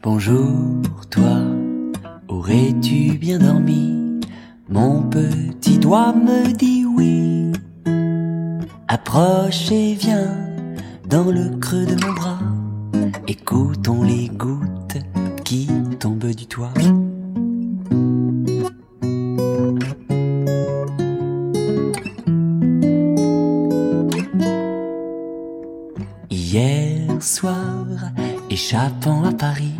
Bonjour 0.00 0.80
toi, 1.10 1.40
aurais-tu 2.28 3.18
bien 3.18 3.38
dormi? 3.40 4.20
Mon 4.68 5.02
petit 5.02 5.76
doigt 5.78 6.12
me 6.12 6.52
dit 6.52 6.84
oui. 6.86 7.52
Approche 8.86 9.72
et 9.72 9.94
viens 9.94 10.36
dans 11.08 11.24
le 11.24 11.56
creux 11.58 11.84
de 11.84 12.04
mon 12.06 12.12
bras. 12.12 12.38
Écoutons 13.26 14.04
les 14.04 14.28
gouttes 14.28 14.98
qui 15.44 15.68
tombent 15.98 16.32
du 16.32 16.46
toit. 16.46 16.72
Hier 26.30 27.20
soir, 27.20 27.84
échappant 28.48 29.24
à 29.24 29.32
Paris, 29.32 29.74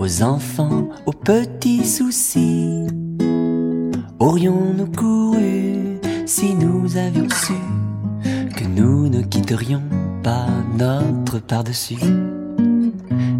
aux 0.00 0.22
enfants, 0.22 0.88
aux 1.04 1.12
petits 1.12 1.84
soucis, 1.84 2.86
aurions-nous 4.18 4.90
couru 4.96 6.00
si 6.24 6.54
nous 6.54 6.96
avions 6.96 7.28
su 7.28 7.52
que 8.56 8.64
nous 8.64 9.10
ne 9.10 9.20
quitterions 9.20 9.82
pas 10.22 10.46
notre 10.78 11.38
par-dessus? 11.38 12.02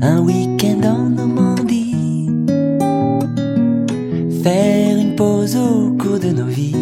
Un 0.02 0.20
week-end 0.20 0.82
en 0.84 1.08
Normandie, 1.08 2.28
faire 4.42 4.98
une 4.98 5.16
pause 5.16 5.56
au 5.56 5.92
cours 5.92 6.18
de 6.18 6.28
nos 6.28 6.46
vies 6.46 6.76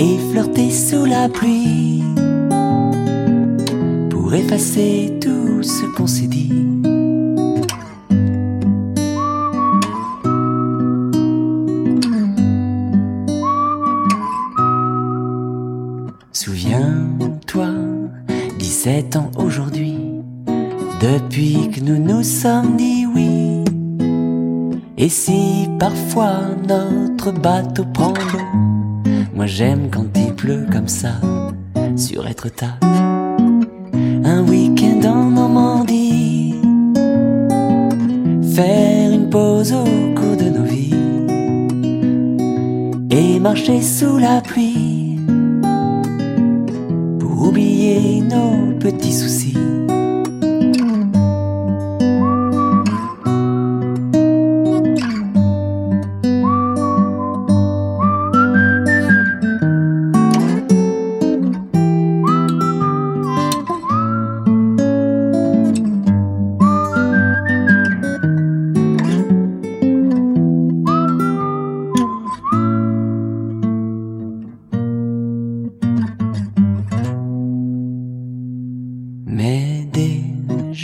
et 0.00 0.18
flirter 0.32 0.70
sous 0.72 1.04
la 1.04 1.28
pluie 1.28 2.02
pour 4.10 4.34
effacer 4.34 5.12
tout 5.20 5.62
ce 5.62 5.86
qu'on 5.96 6.08
s'est 6.08 6.26
dit. 6.26 6.69
Souviens-toi, 16.32 17.66
17 18.56 19.16
ans 19.16 19.30
aujourd'hui, 19.36 19.96
depuis 21.00 21.68
que 21.70 21.80
nous 21.80 21.98
nous 21.98 22.22
sommes 22.22 22.76
dit 22.76 23.04
oui. 23.04 23.64
Et 24.96 25.08
si 25.08 25.68
parfois 25.80 26.42
notre 26.68 27.32
bateau 27.32 27.84
prend 27.92 28.12
l'eau, 28.32 29.10
moi 29.34 29.46
j'aime 29.46 29.90
quand 29.90 30.06
il 30.14 30.32
pleut 30.32 30.66
comme 30.70 30.86
ça 30.86 31.14
sur 31.96 32.28
Etretat. 32.28 32.78
Un 34.24 34.46
week-end 34.48 35.00
en 35.08 35.30
Normandie, 35.32 36.54
faire 38.54 39.10
une 39.10 39.28
pause 39.30 39.72
au 39.72 40.14
cours 40.14 40.36
de 40.36 40.48
nos 40.48 40.64
vies 40.64 40.94
et 43.10 43.40
marcher 43.40 43.82
sous 43.82 44.16
la 44.16 44.40
pluie 44.40 44.89
nos 48.00 48.78
petits 48.78 49.12
soucis. 49.12 49.69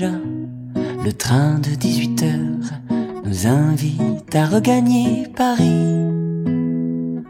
Le 0.03 1.13
train 1.13 1.59
de 1.59 1.71
18 1.71 2.23
heures 2.23 2.81
nous 3.25 3.47
invite 3.47 4.35
à 4.35 4.47
regagner 4.47 5.27
Paris, 5.35 6.05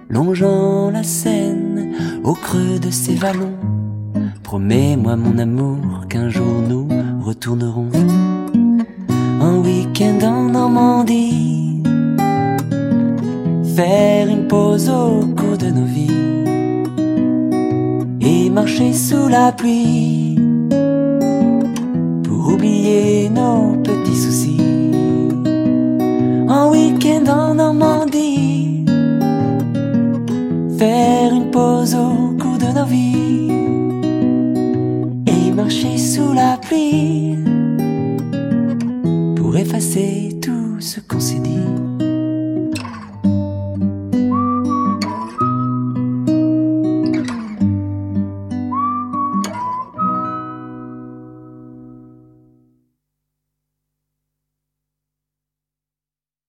longeant 0.09 0.91
la 0.91 1.05
Seine 1.05 1.93
au 2.25 2.33
creux 2.33 2.81
de 2.81 2.91
ses 2.91 3.15
vallons. 3.15 3.55
Promets-moi, 4.43 5.17
mon 5.17 5.39
amour, 5.39 6.07
qu'un 6.09 6.29
jour 6.29 6.63
nous 6.69 6.89
retournerons. 7.21 7.91
Un 9.41 9.59
week-end 9.59 10.19
en 10.23 10.43
Normandie, 10.45 11.83
faire 13.77 14.29
une 14.29 14.49
pause 14.49 14.89
au 14.89 15.21
cours 15.37 15.59
de 15.59 15.71
nos 15.71 15.87
vies 15.87 16.11
et 18.21 18.51
marcher 18.51 18.93
sous 18.93 19.29
la 19.29 19.53
pluie 19.53 20.36
oublier 22.67 23.29
nos 23.31 23.77
petits 23.83 24.17
soucis. 24.17 24.61
En 26.49 26.71
week-end 26.71 27.25
en 27.29 27.55
Normandie, 27.55 28.85
faire 30.79 31.33
une 31.33 31.51
pause 31.51 31.95
au 31.95 32.35
cours 32.41 32.59
de 32.59 32.73
nos 32.79 32.85
vies 32.85 33.51
et 35.27 35.53
marcher 35.53 35.97
sous 35.99 36.33
la 36.33 36.59
pluie 36.59 37.37
pour 39.37 39.57
effacer 39.57 40.37
tout 40.43 40.81
ce 40.81 41.01
qu'on 41.01 41.21
s'est 41.21 41.41
dit. 41.41 41.56